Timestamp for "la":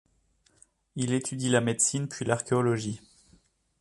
1.49-1.61